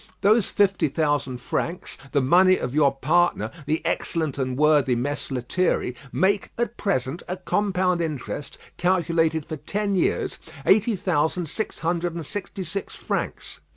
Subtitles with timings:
[0.21, 5.93] Those fifty thousand francs, the money of your partner, the excellent and worthy Mess Lethierry,
[6.11, 12.25] make at present, at compound interest, calculated for ten years, eighty thousand six hundred and
[12.25, 13.59] sixty six francs.